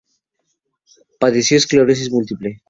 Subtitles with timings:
[1.19, 2.59] Padeció esclerosis múltiple.